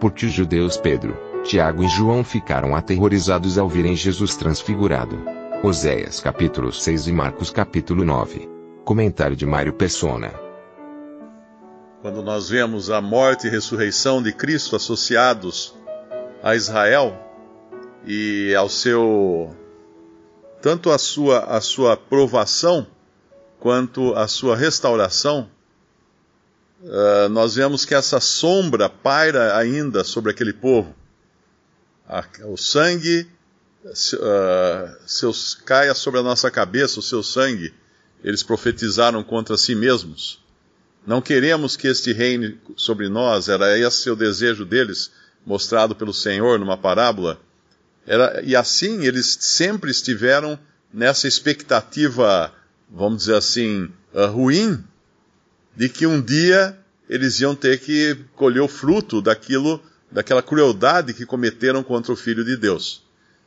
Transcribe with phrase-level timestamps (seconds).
[0.00, 5.18] Porque os judeus Pedro, Tiago e João ficaram aterrorizados ao verem Jesus transfigurado.
[5.62, 8.48] Oséias capítulo 6 e Marcos capítulo 9.
[8.84, 10.32] Comentário de Mário Persona.
[12.02, 15.74] Quando nós vemos a morte e ressurreição de Cristo associados
[16.42, 17.18] a Israel
[18.06, 19.56] e ao seu
[20.60, 22.86] tanto a sua a sua provação
[23.58, 25.48] quanto a sua restauração,
[26.82, 30.94] uh, nós vemos que essa sombra paira ainda sobre aquele povo.
[32.44, 33.28] O sangue
[33.84, 37.72] uh, seus, caia sobre a nossa cabeça, o seu sangue.
[38.22, 40.40] Eles profetizaram contra si mesmos.
[41.06, 45.12] Não queremos que este reine sobre nós, era esse o desejo deles,
[45.44, 47.40] mostrado pelo Senhor numa parábola.
[48.06, 50.58] Era, e assim eles sempre estiveram
[50.92, 52.52] nessa expectativa,
[52.90, 54.82] vamos dizer assim, uh, ruim,
[55.76, 56.76] de que um dia
[57.08, 62.44] eles iam ter que colher o fruto daquilo, daquela crueldade que cometeram contra o Filho
[62.44, 63.02] de Deus.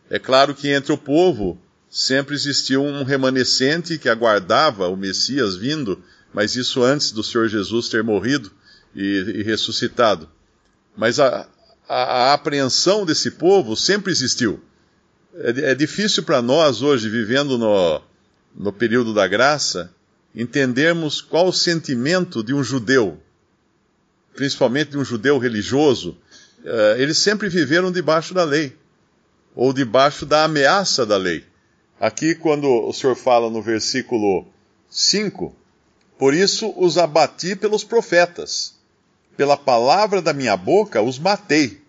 [0.10, 6.02] É claro que entre o povo sempre existiu um remanescente que aguardava o Messias vindo,
[6.34, 8.52] mas isso antes do Senhor Jesus ter morrido
[8.96, 9.02] e,
[9.38, 10.30] e ressuscitado.
[10.96, 11.48] Mas a,
[11.88, 14.62] a, a, apreensão desse povo sempre existiu.
[15.36, 18.02] É, é difícil para nós hoje, vivendo no,
[18.56, 19.92] no período da graça,
[20.36, 23.20] entendermos qual o sentimento de um judeu,
[24.36, 26.18] principalmente de um judeu religioso.
[26.60, 28.76] Uh, eles sempre viveram debaixo da lei,
[29.56, 31.44] ou debaixo da ameaça da lei.
[32.00, 34.48] Aqui, quando o Senhor fala no versículo
[34.90, 35.56] 5,
[36.18, 38.76] por isso os abati pelos profetas,
[39.36, 41.82] pela palavra da minha boca os matei,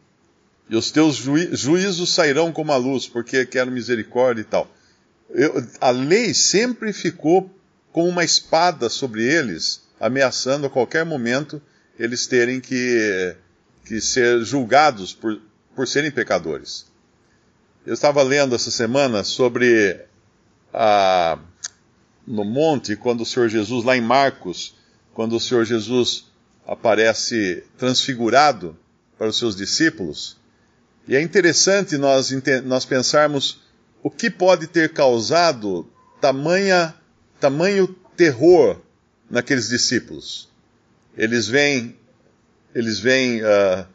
[0.69, 4.71] e os teus juí juízos sairão como a luz, porque quero misericórdia e tal.
[5.31, 7.51] Eu, a lei sempre ficou
[7.93, 11.61] com uma espada sobre eles, ameaçando a qualquer momento
[11.99, 13.37] eles terem que,
[13.85, 15.41] que ser julgados por,
[15.75, 16.87] por serem pecadores.
[17.85, 20.01] Eu estava lendo essa semana sobre
[20.73, 21.39] a,
[22.27, 24.75] no monte, quando o Senhor Jesus, lá em Marcos,
[25.13, 26.27] quando o Senhor Jesus
[26.67, 28.79] aparece transfigurado
[29.19, 30.39] para os seus discípulos.
[31.09, 32.31] E é interessante nós,
[32.65, 33.61] nós pensarmos
[34.03, 35.87] o que pode ter causado
[36.21, 36.95] tamanha,
[37.41, 38.81] tamanho terror
[39.31, 40.49] naqueles discípulos.
[41.17, 41.97] Eles veem,
[42.75, 43.87] eles veem uh,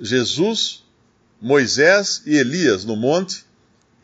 [0.00, 0.84] Jesus,
[1.40, 3.44] Moisés e Elias no monte,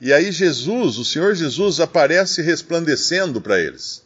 [0.01, 4.03] e aí Jesus, o Senhor Jesus, aparece resplandecendo para eles.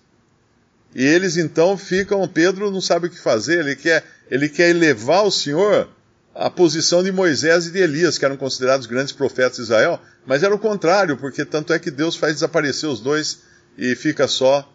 [0.95, 5.25] E eles então ficam, Pedro não sabe o que fazer, ele quer, ele quer elevar
[5.25, 5.89] o Senhor
[6.35, 10.43] à posição de Moisés e de Elias, que eram considerados grandes profetas de Israel, mas
[10.43, 13.41] era o contrário, porque tanto é que Deus faz desaparecer os dois
[13.77, 14.71] e fica só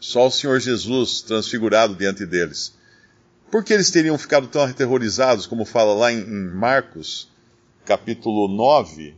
[0.00, 2.74] só o Senhor Jesus transfigurado diante deles.
[3.50, 7.28] Por que eles teriam ficado tão aterrorizados, como fala lá em, Marcos,
[7.84, 9.16] capítulo 9,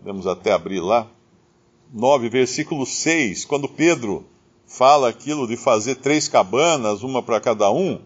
[0.00, 1.06] Podemos até abrir lá.
[1.92, 4.24] 9, versículo 6, quando Pedro
[4.66, 7.96] fala aquilo de fazer três cabanas, uma para cada um,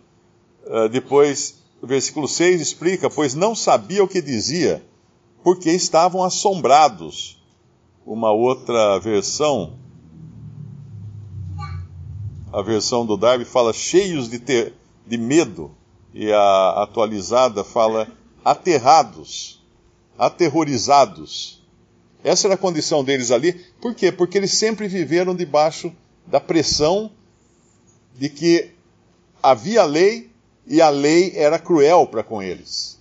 [0.66, 4.84] uh, depois, versículo 6 explica: Pois não sabia o que dizia,
[5.44, 7.40] porque estavam assombrados.
[8.04, 9.78] Uma outra versão,
[12.54, 15.72] a versão do Darby fala cheios de, ter, de medo,
[16.14, 18.06] e a atualizada fala
[18.44, 19.60] aterrados,
[20.16, 21.60] aterrorizados.
[22.22, 23.54] Essa era a condição deles ali.
[23.80, 24.12] Por quê?
[24.12, 25.92] Porque eles sempre viveram debaixo
[26.24, 27.10] da pressão
[28.16, 28.70] de que
[29.42, 30.30] havia lei
[30.64, 33.00] e a lei era cruel para com eles.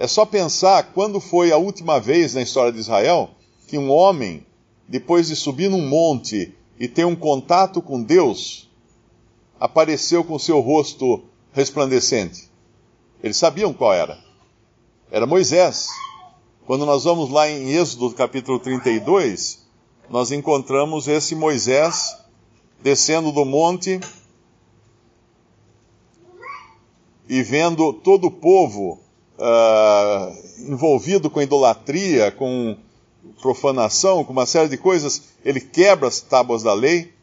[0.00, 3.30] É só pensar quando foi a última vez na história de Israel
[3.68, 4.44] que um homem,
[4.88, 8.64] depois de subir num monte e ter um contato com Deus,
[9.64, 12.50] apareceu com seu rosto resplandecente.
[13.22, 14.18] Eles sabiam qual era.
[15.10, 15.88] Era Moisés.
[16.66, 19.66] Quando nós vamos lá em Êxodo capítulo 32,
[20.10, 22.14] nós encontramos esse Moisés
[22.82, 23.98] descendo do monte
[27.26, 29.00] e vendo todo o povo
[29.38, 32.76] uh, envolvido com idolatria, com
[33.40, 37.13] profanação, com uma série de coisas, ele quebra as tábuas da lei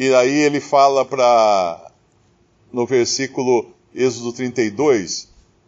[0.00, 1.90] E aí ele fala para,
[2.72, 5.26] no versículo Êxodo 32,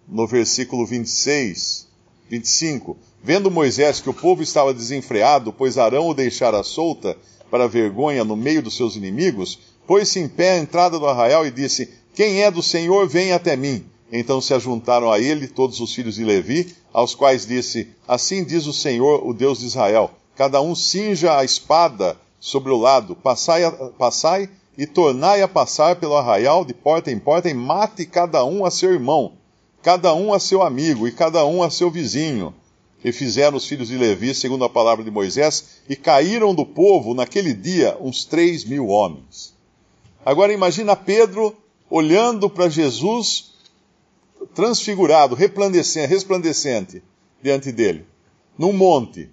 [0.09, 1.89] no versículo 26,
[2.29, 7.19] 25, vendo Moisés que o povo estava desenfreado, pois Arão o deixara solta
[7.51, 11.51] para vergonha no meio dos seus inimigos, pôs-se em pé à entrada do arraial e
[11.51, 13.85] disse: Quem é do Senhor, vem até mim.
[14.13, 18.67] Então se ajuntaram a ele todos os filhos de Levi, aos quais disse: Assim diz
[18.67, 23.63] o Senhor, o Deus de Israel: Cada um cinja a espada sobre o lado, passai,
[23.99, 28.65] passai e tornai a passar pelo arraial de porta em porta, e mate cada um
[28.65, 29.35] a seu irmão,
[29.83, 32.55] cada um a seu amigo, e cada um a seu vizinho.
[33.05, 37.15] E fizeram os filhos de Levi, segundo a palavra de Moisés, e caíram do povo
[37.15, 39.55] naquele dia uns três mil homens.
[40.25, 41.55] Agora imagina Pedro
[41.89, 43.53] olhando para Jesus
[44.55, 47.03] transfigurado, resplandecente
[47.43, 48.07] diante dele,
[48.57, 49.31] num monte,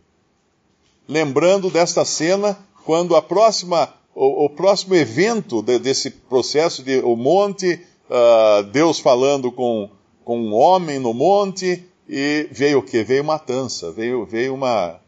[1.08, 7.18] lembrando desta cena quando a próxima, o, o próximo evento de, desse processo de o
[7.18, 9.90] monte, uh, Deus falando com,
[10.24, 13.04] com um homem no monte, e veio o que?
[13.04, 15.02] Veio matança, veio, veio uma,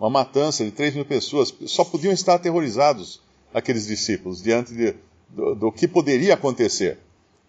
[0.00, 1.52] uma matança de 3 mil pessoas.
[1.66, 3.20] Só podiam estar aterrorizados
[3.52, 4.94] aqueles discípulos diante de,
[5.28, 6.96] do, do que poderia acontecer.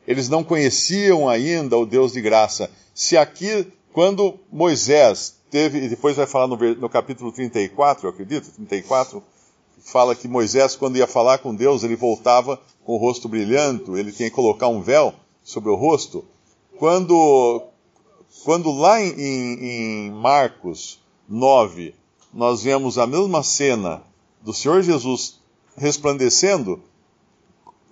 [0.05, 2.69] Eles não conheciam ainda o Deus de graça.
[2.93, 8.51] Se aqui, quando Moisés teve, e depois vai falar no, no capítulo 34, eu acredito,
[8.51, 9.23] 34,
[9.79, 14.11] fala que Moisés, quando ia falar com Deus, ele voltava com o rosto brilhante, ele
[14.11, 15.13] tinha que colocar um véu
[15.43, 16.25] sobre o rosto.
[16.77, 17.63] Quando,
[18.43, 21.93] quando lá em, em Marcos 9,
[22.33, 24.03] nós vemos a mesma cena
[24.41, 25.39] do Senhor Jesus
[25.75, 26.81] resplandecendo,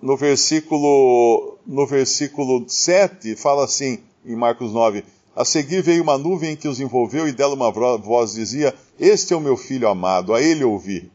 [0.00, 5.04] no versículo, no versículo 7, fala assim, em Marcos 9:
[5.34, 9.36] A seguir veio uma nuvem que os envolveu, e dela uma voz dizia: Este é
[9.36, 11.10] o meu filho amado, a ele ouvi.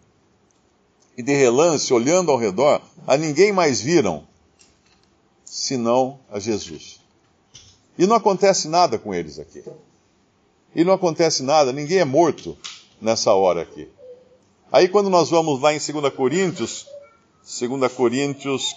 [1.21, 4.23] E de relance, olhando ao redor, a ninguém mais viram,
[5.45, 6.99] senão a Jesus.
[7.95, 9.63] E não acontece nada com eles aqui.
[10.73, 12.57] E não acontece nada, ninguém é morto
[12.99, 13.87] nessa hora aqui.
[14.71, 16.87] Aí quando nós vamos lá em 2 Coríntios,
[17.43, 18.75] 2 Coríntios,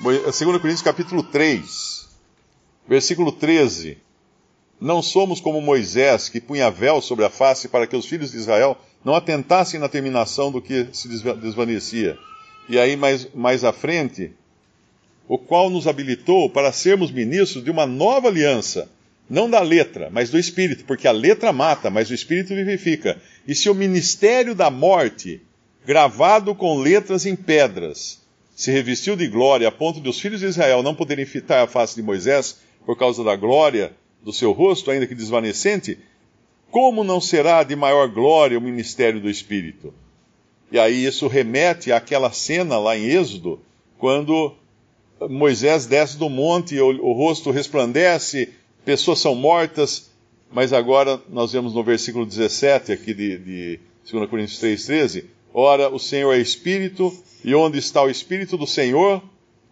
[0.00, 2.08] 2 Coríntios capítulo 3,
[2.86, 3.98] versículo 13.
[4.80, 8.36] Não somos como Moisés, que punha véu sobre a face para que os filhos de
[8.36, 12.18] Israel não atentassem na terminação do que se desvanecia.
[12.68, 14.32] E aí, mais, mais à frente,
[15.26, 18.90] o qual nos habilitou para sermos ministros de uma nova aliança,
[19.28, 23.20] não da letra, mas do Espírito, porque a letra mata, mas o Espírito vivifica.
[23.46, 25.40] E se o ministério da morte
[25.86, 28.20] gravado com letras em pedras,
[28.54, 31.66] se revestiu de glória a ponto de os filhos de Israel não poderem fitar a
[31.66, 33.92] face de Moisés por causa da glória
[34.22, 35.98] do seu rosto, ainda que desvanecente,
[36.70, 39.92] como não será de maior glória o ministério do Espírito?
[40.70, 43.60] E aí isso remete àquela cena lá em Êxodo,
[43.98, 44.54] quando
[45.28, 48.50] Moisés desce do monte, o, o rosto resplandece,
[48.84, 50.10] pessoas são mortas,
[50.50, 53.80] mas agora nós vemos no versículo 17 aqui de, de
[54.10, 57.12] 2 Coríntios 3,13, Ora, o Senhor é Espírito,
[57.44, 59.22] e onde está o Espírito do Senhor,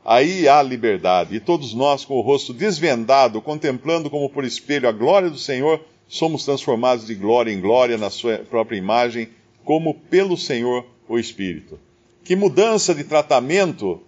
[0.05, 1.37] aí há liberdade.
[1.37, 5.81] E todos nós, com o rosto desvendado, contemplando como por espelho a glória do Senhor,
[6.09, 9.29] somos transformados de glória em glória na sua própria imagem,
[9.65, 11.79] como pelo Senhor o Espírito.
[12.25, 14.03] Que mudança de tratamento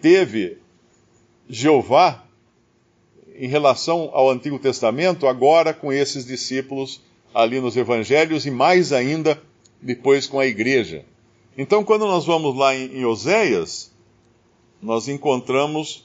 [0.00, 0.58] teve
[1.48, 2.24] Jeová
[3.38, 7.00] em relação ao Antigo Testamento, agora com esses discípulos
[7.34, 9.40] ali nos Evangelhos e mais ainda
[9.80, 11.04] depois com a igreja.
[11.56, 13.92] Então, quando nós vamos lá em, Oséias,
[14.80, 16.04] nós encontramos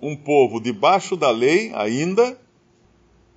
[0.00, 2.38] um povo debaixo da lei ainda,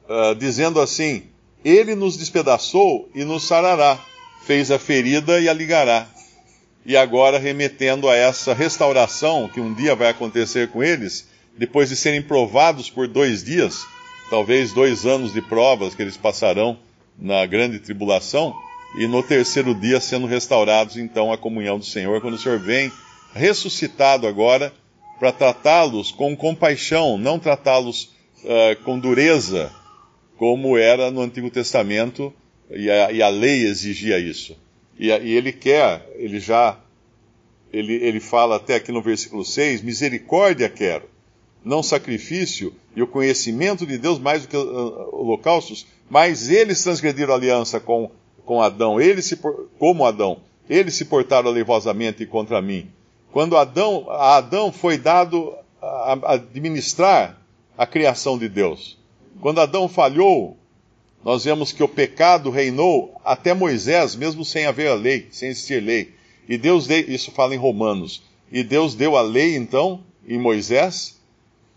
[0.08, 1.24] uh, dizendo assim:
[1.64, 4.00] Ele nos despedaçou e nos sarará,
[4.46, 6.08] fez a ferida e a ligará.
[6.86, 11.28] E agora remetendo a essa restauração que um dia vai acontecer com eles,
[11.58, 13.86] depois de serem provados por dois dias,
[14.30, 16.80] talvez dois anos de provas que eles passarão
[17.18, 18.56] na grande tribulação,
[18.98, 22.92] e no terceiro dia sendo restaurados então a comunhão do Senhor, quando o Senhor vem
[23.34, 24.74] ressuscitado agora
[25.20, 28.12] para tratá-los com compaixão, não tratá-los
[28.44, 29.72] uh, com dureza,
[30.42, 32.34] como era no Antigo Testamento
[32.72, 34.58] e a, e a lei exigia isso.
[34.98, 36.80] E, e, ele quer, ele já,
[37.72, 41.08] ele, ele fala até aqui no versículo 6, misericórdia quero,
[41.64, 47.34] não sacrifício, e o conhecimento de Deus mais do que uh, holocaustos, mas eles transgrediram
[47.34, 48.10] a aliança com,
[48.44, 49.38] com Adão, eles se,
[49.78, 52.90] como Adão, eles se portaram alevosamente contra mim.
[53.32, 57.40] Quando Adão, a Adão foi dado a, a administrar
[57.78, 59.00] a criação de Deus.
[59.40, 60.58] Quando Adão falhou,
[61.24, 65.82] nós vemos que o pecado reinou até Moisés, mesmo sem haver a lei, sem existir
[65.82, 66.14] lei.
[66.50, 68.24] E Deus deu, isso fala em Romanos.
[68.52, 71.20] E Deus deu a lei então em Moisés.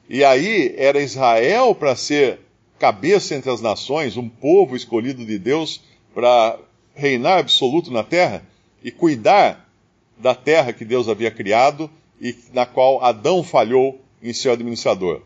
[0.08, 2.40] E aí era Israel para ser
[2.78, 5.80] cabeça entre as nações, um povo escolhido de Deus
[6.14, 6.58] para
[6.94, 8.42] reinar absoluto na terra
[8.82, 9.68] e cuidar
[10.18, 15.22] da terra que Deus havia criado e na qual Adão falhou em seu administrador.